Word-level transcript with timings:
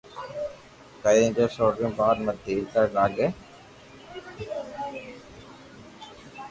ڪرين 1.03 1.29
جن 1.35 1.49
سوڙاو 1.55 1.89
يار 1.99 2.15
مني 2.29 2.53
ڪاو 2.73 2.87
لاگي 2.97 3.27